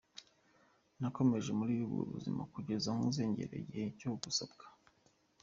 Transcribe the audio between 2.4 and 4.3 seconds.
kugeza nkuze ngera igihe cyo